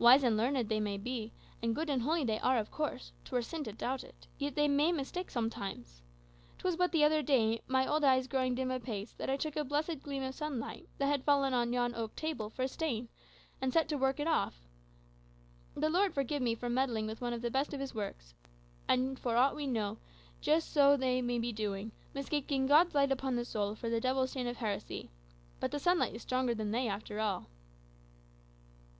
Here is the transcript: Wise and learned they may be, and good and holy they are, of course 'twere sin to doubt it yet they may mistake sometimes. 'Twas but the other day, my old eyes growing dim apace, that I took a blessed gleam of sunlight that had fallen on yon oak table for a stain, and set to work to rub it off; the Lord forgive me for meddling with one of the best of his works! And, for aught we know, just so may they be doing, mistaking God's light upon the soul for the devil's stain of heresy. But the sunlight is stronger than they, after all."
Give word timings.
Wise 0.00 0.24
and 0.24 0.36
learned 0.36 0.68
they 0.68 0.80
may 0.80 0.96
be, 0.98 1.32
and 1.62 1.76
good 1.76 1.88
and 1.88 2.02
holy 2.02 2.24
they 2.24 2.40
are, 2.40 2.58
of 2.58 2.72
course 2.72 3.12
'twere 3.24 3.40
sin 3.40 3.62
to 3.62 3.72
doubt 3.72 4.02
it 4.02 4.26
yet 4.36 4.56
they 4.56 4.66
may 4.66 4.90
mistake 4.90 5.30
sometimes. 5.30 6.02
'Twas 6.58 6.74
but 6.74 6.90
the 6.90 7.04
other 7.04 7.22
day, 7.22 7.60
my 7.68 7.86
old 7.86 8.02
eyes 8.02 8.26
growing 8.26 8.56
dim 8.56 8.72
apace, 8.72 9.12
that 9.12 9.30
I 9.30 9.36
took 9.36 9.54
a 9.54 9.62
blessed 9.62 10.02
gleam 10.02 10.24
of 10.24 10.34
sunlight 10.34 10.88
that 10.98 11.06
had 11.06 11.22
fallen 11.22 11.54
on 11.54 11.72
yon 11.72 11.94
oak 11.94 12.16
table 12.16 12.50
for 12.50 12.62
a 12.62 12.68
stain, 12.68 13.08
and 13.60 13.72
set 13.72 13.88
to 13.90 13.96
work 13.96 14.16
to 14.16 14.24
rub 14.24 14.28
it 14.28 14.32
off; 14.36 14.66
the 15.76 15.88
Lord 15.88 16.14
forgive 16.14 16.42
me 16.42 16.56
for 16.56 16.68
meddling 16.68 17.06
with 17.06 17.20
one 17.20 17.32
of 17.32 17.40
the 17.40 17.48
best 17.48 17.72
of 17.72 17.78
his 17.78 17.94
works! 17.94 18.34
And, 18.88 19.20
for 19.20 19.36
aught 19.36 19.54
we 19.54 19.68
know, 19.68 19.98
just 20.40 20.72
so 20.72 20.96
may 20.96 21.20
they 21.20 21.38
be 21.38 21.52
doing, 21.52 21.92
mistaking 22.12 22.66
God's 22.66 22.92
light 22.96 23.12
upon 23.12 23.36
the 23.36 23.44
soul 23.44 23.76
for 23.76 23.88
the 23.88 24.00
devil's 24.00 24.32
stain 24.32 24.48
of 24.48 24.56
heresy. 24.56 25.12
But 25.60 25.70
the 25.70 25.78
sunlight 25.78 26.16
is 26.16 26.22
stronger 26.22 26.56
than 26.56 26.72
they, 26.72 26.88
after 26.88 27.20
all." 27.20 27.46